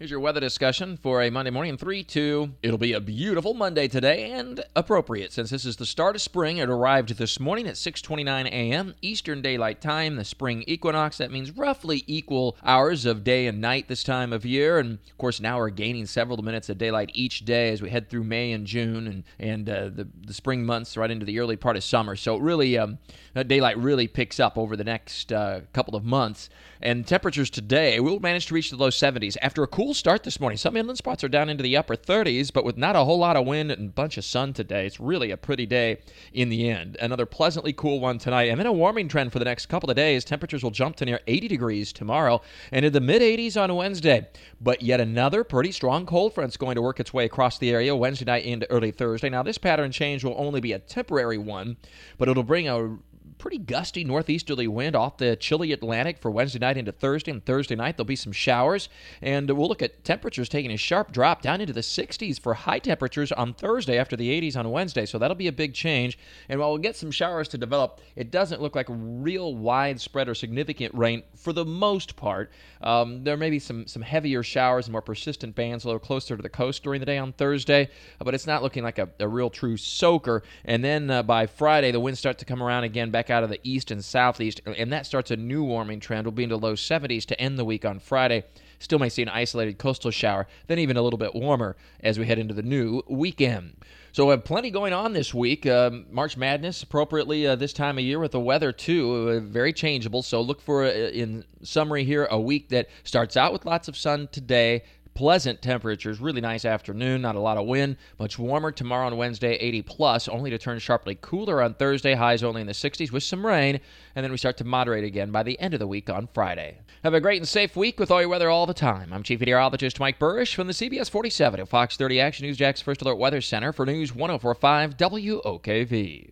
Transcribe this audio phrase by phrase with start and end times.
[0.00, 1.76] Here's your weather discussion for a Monday morning.
[1.76, 2.54] 3 2.
[2.62, 6.58] It'll be a beautiful Monday today and appropriate since this is the start of spring.
[6.58, 8.94] It arrived this morning at 6:29 a.m.
[9.02, 11.18] Eastern Daylight Time, the spring equinox.
[11.18, 14.78] That means roughly equal hours of day and night this time of year.
[14.78, 18.08] And of course, now we're gaining several minutes of daylight each day as we head
[18.08, 21.56] through May and June and and uh, the the spring months right into the early
[21.56, 22.14] part of summer.
[22.14, 22.98] So really, um,
[23.34, 26.50] daylight really picks up over the next uh, couple of months.
[26.80, 30.22] And temperatures today will manage to reach the low 70s after a cool cool start
[30.22, 30.58] this morning.
[30.58, 33.38] Some inland spots are down into the upper 30s, but with not a whole lot
[33.38, 35.96] of wind and a bunch of sun today, it's really a pretty day
[36.34, 36.98] in the end.
[37.00, 39.96] Another pleasantly cool one tonight, and then a warming trend for the next couple of
[39.96, 40.26] days.
[40.26, 44.28] Temperatures will jump to near 80 degrees tomorrow and in the mid 80s on Wednesday.
[44.60, 47.96] But yet another pretty strong cold front's going to work its way across the area
[47.96, 49.30] Wednesday night into early Thursday.
[49.30, 51.78] Now, this pattern change will only be a temporary one,
[52.18, 52.98] but it'll bring a
[53.38, 57.30] pretty gusty northeasterly wind off the chilly Atlantic for Wednesday night into Thursday.
[57.30, 58.88] And Thursday night, there'll be some showers.
[59.22, 62.78] And we'll look at temperatures taking a sharp drop down into the 60s for high
[62.78, 65.06] temperatures on Thursday after the 80s on Wednesday.
[65.06, 66.18] So that'll be a big change.
[66.48, 70.34] And while we'll get some showers to develop, it doesn't look like real widespread or
[70.34, 72.50] significant rain for the most part.
[72.80, 76.36] Um, there may be some, some heavier showers and more persistent bands a little closer
[76.36, 79.28] to the coast during the day on Thursday, but it's not looking like a, a
[79.28, 80.42] real true soaker.
[80.64, 83.50] And then uh, by Friday, the winds start to come around again back out of
[83.50, 86.26] the east and southeast, and that starts a new warming trend.
[86.26, 88.44] We'll be into low 70s to end the week on Friday.
[88.78, 92.26] Still may see an isolated coastal shower, then even a little bit warmer as we
[92.26, 93.74] head into the new weekend.
[94.12, 95.66] So we have plenty going on this week.
[95.66, 99.72] Uh, March Madness, appropriately uh, this time of year with the weather too, uh, very
[99.72, 100.22] changeable.
[100.22, 103.96] So look for, uh, in summary here, a week that starts out with lots of
[103.96, 104.84] sun today,
[105.18, 106.20] pleasant temperatures.
[106.20, 107.96] Really nice afternoon, not a lot of wind.
[108.20, 112.44] Much warmer tomorrow on Wednesday, 80 plus, only to turn sharply cooler on Thursday, highs
[112.44, 113.80] only in the 60s with some rain,
[114.14, 116.78] and then we start to moderate again by the end of the week on Friday.
[117.02, 119.12] Have a great and safe week with all your weather all the time.
[119.12, 122.80] I'm Chief Meteorologist Mike Buresh from the CBS 47 at Fox 30 Action News Jax
[122.80, 126.30] First Alert Weather Center for News 1045 WOKV.